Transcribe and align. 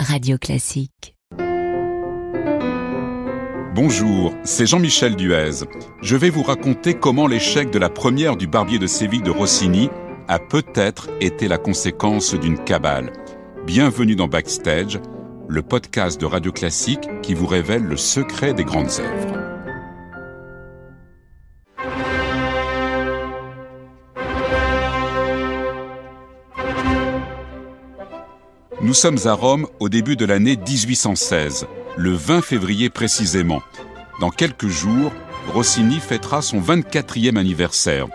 Radio 0.00 0.38
Classique. 0.38 1.16
Bonjour, 3.74 4.32
c'est 4.44 4.64
Jean-Michel 4.66 5.16
Duez. 5.16 5.64
Je 6.02 6.16
vais 6.16 6.30
vous 6.30 6.44
raconter 6.44 6.94
comment 6.94 7.26
l'échec 7.26 7.70
de 7.70 7.80
la 7.80 7.88
première 7.88 8.36
du 8.36 8.46
Barbier 8.46 8.78
de 8.78 8.86
Séville 8.86 9.22
de 9.22 9.32
Rossini 9.32 9.90
a 10.28 10.38
peut-être 10.38 11.08
été 11.20 11.48
la 11.48 11.58
conséquence 11.58 12.34
d'une 12.34 12.62
cabale. 12.62 13.12
Bienvenue 13.66 14.14
dans 14.14 14.28
Backstage, 14.28 15.00
le 15.48 15.62
podcast 15.62 16.20
de 16.20 16.26
Radio 16.26 16.52
Classique 16.52 17.08
qui 17.22 17.34
vous 17.34 17.46
révèle 17.46 17.82
le 17.82 17.96
secret 17.96 18.54
des 18.54 18.64
grandes 18.64 19.00
œuvres. 19.00 19.37
Nous 28.88 28.94
sommes 28.94 29.18
à 29.26 29.34
Rome 29.34 29.66
au 29.80 29.90
début 29.90 30.16
de 30.16 30.24
l'année 30.24 30.56
1816, 30.56 31.66
le 31.98 32.10
20 32.12 32.40
février 32.40 32.88
précisément. 32.88 33.60
Dans 34.18 34.30
quelques 34.30 34.68
jours, 34.68 35.12
Rossini 35.52 36.00
fêtera 36.00 36.40
son 36.40 36.58
24e 36.58 37.36
anniversaire. 37.36 38.06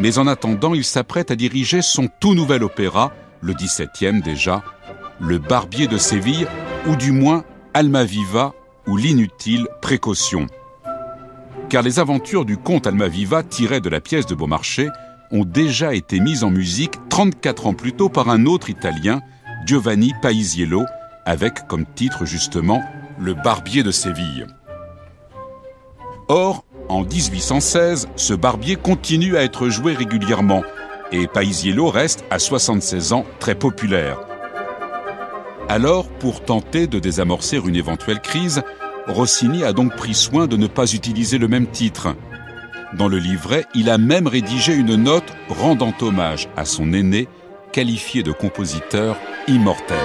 Mais 0.00 0.18
en 0.18 0.26
attendant, 0.26 0.74
il 0.74 0.82
s'apprête 0.82 1.30
à 1.30 1.36
diriger 1.36 1.82
son 1.82 2.08
tout 2.18 2.34
nouvel 2.34 2.64
opéra, 2.64 3.12
le 3.42 3.52
17e 3.52 4.20
déjà, 4.24 4.64
Le 5.20 5.38
Barbier 5.38 5.86
de 5.86 5.98
Séville, 5.98 6.48
ou 6.88 6.96
du 6.96 7.12
moins 7.12 7.44
Almaviva 7.72 8.54
ou 8.88 8.96
l'inutile 8.96 9.68
précaution. 9.82 10.48
Car 11.68 11.82
les 11.82 12.00
aventures 12.00 12.44
du 12.44 12.56
comte 12.56 12.88
Almaviva 12.88 13.44
tirées 13.44 13.80
de 13.80 13.88
la 13.88 14.00
pièce 14.00 14.26
de 14.26 14.34
Beaumarchais 14.34 14.88
ont 15.30 15.44
déjà 15.44 15.94
été 15.94 16.18
mises 16.18 16.42
en 16.42 16.50
musique 16.50 16.96
34 17.08 17.68
ans 17.68 17.74
plus 17.74 17.92
tôt 17.92 18.08
par 18.08 18.30
un 18.30 18.46
autre 18.46 18.68
Italien, 18.68 19.22
Giovanni 19.64 20.12
Paisiello, 20.20 20.84
avec 21.24 21.66
comme 21.68 21.86
titre 21.86 22.24
justement 22.24 22.82
Le 23.18 23.34
Barbier 23.34 23.82
de 23.82 23.92
Séville. 23.92 24.46
Or, 26.28 26.64
en 26.88 27.02
1816, 27.02 28.08
ce 28.16 28.34
barbier 28.34 28.76
continue 28.76 29.36
à 29.36 29.42
être 29.42 29.68
joué 29.68 29.94
régulièrement 29.94 30.62
et 31.12 31.26
Paisiello 31.26 31.88
reste 31.90 32.24
à 32.30 32.38
76 32.38 33.12
ans 33.12 33.24
très 33.38 33.54
populaire. 33.54 34.18
Alors, 35.68 36.08
pour 36.08 36.42
tenter 36.44 36.86
de 36.86 36.98
désamorcer 36.98 37.58
une 37.58 37.76
éventuelle 37.76 38.20
crise, 38.20 38.62
Rossini 39.06 39.62
a 39.62 39.72
donc 39.72 39.94
pris 39.94 40.14
soin 40.14 40.46
de 40.46 40.56
ne 40.56 40.66
pas 40.66 40.92
utiliser 40.92 41.38
le 41.38 41.48
même 41.48 41.66
titre. 41.66 42.16
Dans 42.94 43.08
le 43.08 43.18
livret, 43.18 43.64
il 43.74 43.90
a 43.90 43.98
même 43.98 44.26
rédigé 44.26 44.74
une 44.74 44.96
note 44.96 45.32
rendant 45.48 45.94
hommage 46.00 46.48
à 46.56 46.64
son 46.64 46.92
aîné, 46.92 47.28
qualifié 47.72 48.22
de 48.22 48.32
compositeur 48.32 49.16
immortel. 49.48 49.96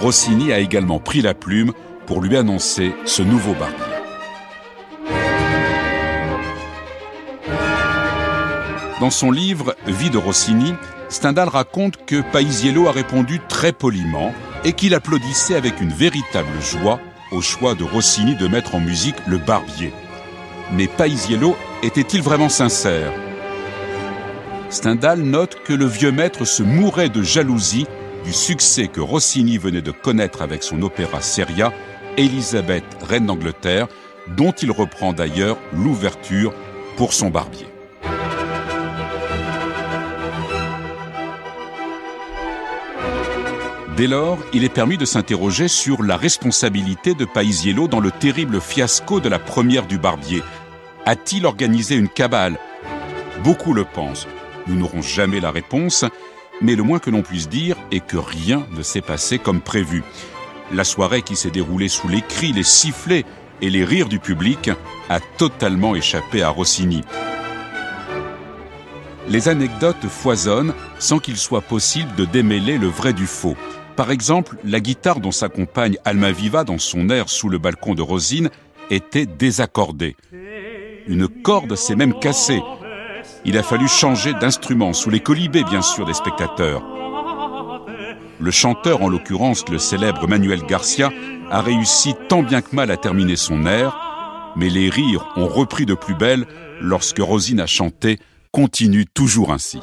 Rossini 0.00 0.52
a 0.52 0.58
également 0.58 0.98
pris 0.98 1.22
la 1.22 1.34
plume 1.34 1.72
pour 2.06 2.20
lui 2.20 2.36
annoncer 2.36 2.92
ce 3.04 3.22
nouveau 3.22 3.54
barbier. 3.54 3.76
Dans 9.00 9.10
son 9.10 9.30
livre 9.30 9.76
Vie 9.86 10.10
de 10.10 10.18
Rossini, 10.18 10.74
Stendhal 11.08 11.48
raconte 11.48 12.04
que 12.04 12.20
Paisiello 12.20 12.86
a 12.86 12.92
répondu 12.92 13.40
très 13.48 13.72
poliment 13.72 14.34
et 14.64 14.74
qu'il 14.74 14.94
applaudissait 14.94 15.56
avec 15.56 15.80
une 15.80 15.92
véritable 15.92 16.60
joie 16.60 17.00
au 17.32 17.40
choix 17.40 17.74
de 17.74 17.84
Rossini 17.84 18.34
de 18.34 18.48
mettre 18.48 18.74
en 18.74 18.80
musique 18.80 19.16
le 19.26 19.38
barbier. 19.38 19.92
Mais 20.72 20.86
Paisiello 20.86 21.56
était-il 21.82 22.22
vraiment 22.22 22.48
sincère? 22.48 23.12
Stendhal 24.68 25.20
note 25.20 25.62
que 25.64 25.72
le 25.72 25.86
vieux 25.86 26.12
maître 26.12 26.44
se 26.44 26.62
mourait 26.62 27.08
de 27.08 27.22
jalousie 27.22 27.86
du 28.24 28.32
succès 28.32 28.88
que 28.88 29.00
Rossini 29.00 29.58
venait 29.58 29.82
de 29.82 29.90
connaître 29.90 30.42
avec 30.42 30.62
son 30.62 30.82
opéra 30.82 31.20
Seria, 31.20 31.72
Élisabeth, 32.16 32.84
reine 33.02 33.26
d'Angleterre, 33.26 33.88
dont 34.36 34.52
il 34.52 34.70
reprend 34.70 35.12
d'ailleurs 35.12 35.58
l'ouverture 35.72 36.52
pour 36.96 37.12
son 37.12 37.30
barbier. 37.30 37.66
Dès 43.96 44.06
lors, 44.06 44.38
il 44.54 44.64
est 44.64 44.72
permis 44.72 44.96
de 44.96 45.04
s'interroger 45.04 45.68
sur 45.68 46.02
la 46.02 46.16
responsabilité 46.16 47.12
de 47.12 47.26
Paisiello 47.26 47.86
dans 47.86 48.00
le 48.00 48.10
terrible 48.10 48.60
fiasco 48.60 49.20
de 49.20 49.28
la 49.28 49.38
première 49.38 49.86
du 49.86 49.98
Barbier. 49.98 50.42
A-t-il 51.04 51.44
organisé 51.44 51.96
une 51.96 52.08
cabale? 52.08 52.58
Beaucoup 53.44 53.74
le 53.74 53.84
pensent. 53.84 54.26
Nous 54.66 54.74
n'aurons 54.74 55.02
jamais 55.02 55.40
la 55.40 55.50
réponse, 55.50 56.06
mais 56.60 56.74
le 56.74 56.82
moins 56.82 56.98
que 56.98 57.10
l'on 57.10 57.22
puisse 57.22 57.48
dire 57.48 57.76
est 57.90 58.04
que 58.04 58.16
rien 58.16 58.66
ne 58.76 58.82
s'est 58.82 59.00
passé 59.00 59.38
comme 59.38 59.60
prévu. 59.60 60.02
La 60.72 60.84
soirée 60.84 61.22
qui 61.22 61.36
s'est 61.36 61.50
déroulée 61.50 61.88
sous 61.88 62.08
les 62.08 62.22
cris, 62.22 62.52
les 62.52 62.62
sifflets 62.62 63.24
et 63.60 63.70
les 63.70 63.84
rires 63.84 64.08
du 64.08 64.18
public 64.18 64.70
a 65.08 65.20
totalement 65.20 65.94
échappé 65.94 66.42
à 66.42 66.50
Rossini. 66.50 67.02
Les 69.28 69.48
anecdotes 69.48 70.06
foisonnent 70.08 70.74
sans 70.98 71.18
qu'il 71.18 71.36
soit 71.36 71.60
possible 71.60 72.14
de 72.16 72.24
démêler 72.24 72.78
le 72.78 72.88
vrai 72.88 73.12
du 73.12 73.26
faux. 73.26 73.56
Par 73.96 74.10
exemple, 74.10 74.56
la 74.64 74.80
guitare 74.80 75.20
dont 75.20 75.30
s'accompagne 75.30 75.98
Almaviva 76.04 76.64
dans 76.64 76.78
son 76.78 77.10
air 77.10 77.28
sous 77.28 77.48
le 77.48 77.58
balcon 77.58 77.94
de 77.94 78.02
Rosine 78.02 78.50
était 78.90 79.26
désaccordée. 79.26 80.16
Une 81.06 81.28
corde 81.28 81.76
s'est 81.76 81.96
même 81.96 82.18
cassée. 82.18 82.60
Il 83.44 83.58
a 83.58 83.62
fallu 83.62 83.88
changer 83.88 84.34
d'instrument 84.34 84.92
sous 84.92 85.10
les 85.10 85.20
colibés, 85.20 85.64
bien 85.64 85.82
sûr, 85.82 86.06
des 86.06 86.14
spectateurs. 86.14 86.82
Le 88.38 88.50
chanteur, 88.50 89.02
en 89.02 89.08
l'occurrence 89.08 89.68
le 89.68 89.78
célèbre 89.78 90.26
Manuel 90.26 90.62
Garcia, 90.66 91.10
a 91.50 91.60
réussi 91.60 92.14
tant 92.28 92.42
bien 92.42 92.62
que 92.62 92.74
mal 92.74 92.90
à 92.90 92.96
terminer 92.96 93.36
son 93.36 93.66
air, 93.66 94.52
mais 94.56 94.70
les 94.70 94.88
rires 94.88 95.26
ont 95.36 95.46
repris 95.46 95.84
de 95.84 95.94
plus 95.94 96.14
belle 96.14 96.46
lorsque 96.80 97.18
Rosine 97.18 97.60
a 97.60 97.66
chanté 97.66 98.18
Continue 98.52 99.06
toujours 99.06 99.52
ainsi. 99.52 99.80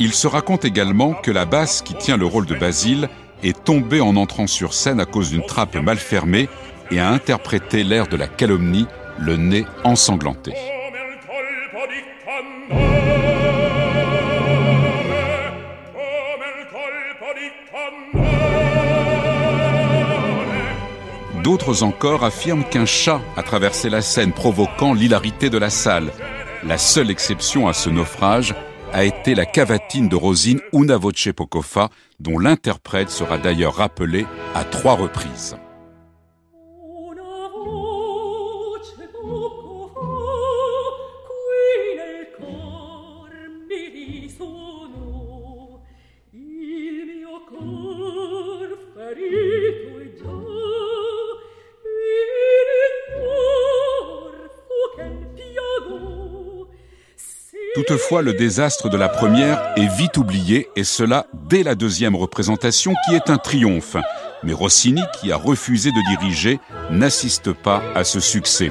Il 0.00 0.12
se 0.12 0.26
raconte 0.26 0.64
également 0.64 1.12
que 1.12 1.30
la 1.30 1.44
basse 1.44 1.82
qui 1.82 1.94
tient 1.94 2.16
le 2.16 2.26
rôle 2.26 2.46
de 2.46 2.54
Basile 2.54 3.08
est 3.42 3.64
tombée 3.64 4.00
en 4.00 4.16
entrant 4.16 4.46
sur 4.46 4.74
scène 4.74 4.98
à 4.98 5.04
cause 5.04 5.30
d'une 5.30 5.44
trappe 5.44 5.76
mal 5.76 5.98
fermée 5.98 6.48
et 6.90 6.98
a 6.98 7.10
interprété 7.10 7.84
l'air 7.84 8.08
de 8.08 8.16
la 8.16 8.26
calomnie, 8.26 8.86
le 9.18 9.36
nez 9.36 9.66
ensanglanté. 9.84 10.54
D'autres 21.42 21.82
encore 21.82 22.24
affirment 22.24 22.64
qu'un 22.64 22.84
chat 22.84 23.20
a 23.36 23.42
traversé 23.42 23.88
la 23.88 24.02
Seine, 24.02 24.32
provoquant 24.32 24.92
l'hilarité 24.92 25.48
de 25.48 25.58
la 25.58 25.70
salle. 25.70 26.12
La 26.62 26.76
seule 26.76 27.10
exception 27.10 27.66
à 27.66 27.72
ce 27.72 27.88
naufrage 27.88 28.54
a 28.92 29.04
été 29.04 29.34
la 29.34 29.46
cavatine 29.46 30.08
de 30.08 30.16
Rosine 30.16 30.60
Una 30.72 30.96
Voce 30.96 31.28
Pocofa, 31.34 31.88
dont 32.18 32.38
l'interprète 32.38 33.10
sera 33.10 33.38
d'ailleurs 33.38 33.76
rappelé 33.76 34.26
à 34.54 34.64
trois 34.64 34.94
reprises. 34.94 35.56
Toutefois, 57.74 58.22
le 58.22 58.34
désastre 58.34 58.88
de 58.88 58.96
la 58.96 59.08
première 59.08 59.62
est 59.76 59.86
vite 59.86 60.16
oublié, 60.16 60.68
et 60.74 60.82
cela 60.82 61.26
dès 61.48 61.62
la 61.62 61.76
deuxième 61.76 62.16
représentation 62.16 62.94
qui 63.04 63.14
est 63.14 63.30
un 63.30 63.38
triomphe. 63.38 63.96
Mais 64.42 64.52
Rossini, 64.52 65.02
qui 65.20 65.30
a 65.30 65.36
refusé 65.36 65.90
de 65.90 66.08
diriger, 66.08 66.58
n'assiste 66.90 67.52
pas 67.52 67.80
à 67.94 68.02
ce 68.02 68.18
succès. 68.18 68.70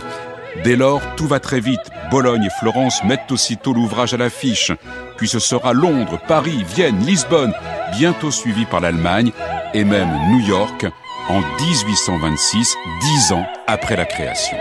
Dès 0.65 0.75
lors, 0.75 1.01
tout 1.15 1.27
va 1.27 1.39
très 1.39 1.61
vite. 1.61 1.79
Bologne 2.11 2.43
et 2.43 2.59
Florence 2.59 3.01
mettent 3.05 3.31
aussitôt 3.31 3.71
l'ouvrage 3.71 4.13
à 4.13 4.17
l'affiche. 4.17 4.73
Puis 5.15 5.29
ce 5.29 5.39
sera 5.39 5.71
Londres, 5.71 6.19
Paris, 6.27 6.65
Vienne, 6.75 6.99
Lisbonne, 7.05 7.53
bientôt 7.97 8.31
suivi 8.31 8.65
par 8.65 8.81
l'Allemagne, 8.81 9.31
et 9.73 9.85
même 9.85 10.11
New 10.31 10.45
York, 10.45 10.85
en 11.29 11.39
1826, 11.39 12.75
dix 13.01 13.31
ans 13.31 13.45
après 13.67 13.95
la 13.95 14.05
création. 14.05 14.57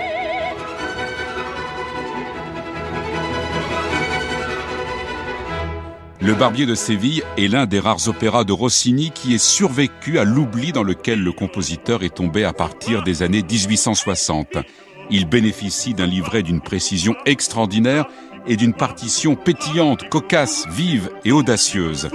Le 6.28 6.34
Barbier 6.34 6.66
de 6.66 6.75
Séville 6.75 7.22
est 7.38 7.48
l'un 7.48 7.64
des 7.64 7.80
rares 7.80 8.06
opéras 8.06 8.44
de 8.44 8.52
Rossini 8.52 9.12
qui 9.12 9.34
ait 9.34 9.38
survécu 9.38 10.19
à 10.19 10.25
l'oubli 10.25 10.72
dans 10.72 10.82
lequel 10.82 11.25
le 11.25 11.32
compositeur 11.32 12.02
est 12.02 12.14
tombé 12.14 12.44
à 12.44 12.52
partir 12.52 13.02
des 13.02 13.22
années 13.22 13.42
1860. 13.42 14.58
Il 15.08 15.26
bénéficie 15.26 15.94
d'un 15.94 16.04
livret 16.04 16.42
d'une 16.42 16.60
précision 16.60 17.16
extraordinaire 17.25 18.04
et 18.46 18.56
d'une 18.56 18.75
partition 18.75 19.36
pétillante, 19.36 20.10
cocasse, 20.10 20.66
vive 20.69 21.08
et 21.25 21.32
audacieuse. 21.32 22.10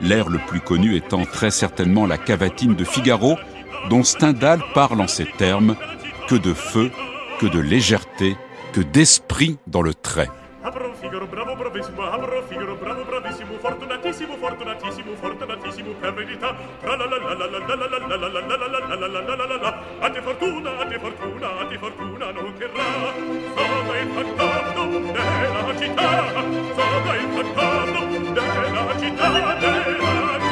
L'air 0.00 0.28
le 0.28 0.38
plus 0.38 0.60
connu 0.60 0.94
étant 0.94 1.24
très 1.24 1.50
certainement 1.50 2.06
la 2.06 2.18
cavatine 2.18 2.76
de 2.76 2.84
Figaro, 2.84 3.36
dont 3.90 4.04
Stendhal 4.04 4.60
parle 4.74 5.00
en 5.00 5.08
ces 5.08 5.26
termes 5.26 5.74
que 6.28 6.36
de 6.36 6.54
feu, 6.54 6.92
que 7.40 7.46
de 7.46 7.58
légèreté, 7.58 8.36
que 8.72 8.80
d'esprit 8.80 9.58
dans 9.66 9.82
le 9.82 9.92
trait. 9.92 10.30
bravissimo, 11.76 12.10
amro, 12.10 12.42
figaro, 12.48 12.74
bravo, 12.76 13.04
bravissimo, 13.04 13.58
fortunatissimo, 13.58 14.36
fortunatissimo, 14.36 15.14
fortunatissimo, 15.14 15.92
per 15.92 16.14
verità. 16.14 16.56
Tra 16.80 16.96
la 16.96 17.04
la 17.04 17.18
la 17.18 17.34
la 17.34 17.46
la 17.46 17.58
la 17.58 17.74
la 17.74 17.86
la 17.86 17.98
la 17.98 18.28
la 18.28 18.40
la 18.40 18.56
la 18.56 18.66
la 18.66 18.78
la 18.78 18.96
la 18.96 19.06
la 19.06 19.34
la 19.36 19.46
la 19.46 19.56
la 19.56 19.82
A 20.00 20.10
te 20.10 20.22
fortuna, 20.22 20.78
a 20.78 20.86
te 20.86 20.98
fortuna, 20.98 21.58
a 21.58 21.66
te 21.66 21.78
fortuna 21.78 22.30
non 22.30 22.54
terrà. 22.56 23.12
Sopra 23.54 23.98
il 23.98 24.10
fantasma 24.14 24.84
della 25.12 25.78
città, 25.78 26.24
sopra 26.74 27.14
il 27.14 27.28
fantasma 27.34 28.04
della 28.06 28.98
città, 28.98 29.28
della 29.28 29.60
città. 29.60 30.45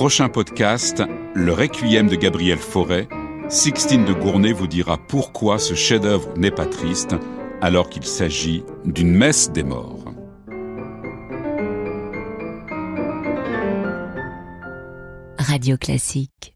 prochain 0.00 0.30
podcast, 0.30 1.02
le 1.34 1.52
Requiem 1.52 2.08
de 2.08 2.16
Gabriel 2.16 2.56
Fauré, 2.56 3.06
Sixtine 3.50 4.06
de 4.06 4.14
Gournay 4.14 4.54
vous 4.54 4.66
dira 4.66 4.96
pourquoi 4.96 5.58
ce 5.58 5.74
chef-d'œuvre 5.74 6.32
n'est 6.38 6.50
pas 6.50 6.64
triste 6.64 7.16
alors 7.60 7.90
qu'il 7.90 8.04
s'agit 8.04 8.64
d'une 8.86 9.10
messe 9.10 9.52
des 9.52 9.62
morts. 9.62 10.06
Radio 15.38 15.76
Classique 15.76 16.54